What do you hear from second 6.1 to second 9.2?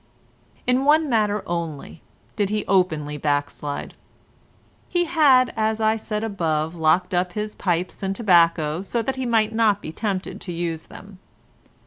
above, locked up his pipes and tobacco, so that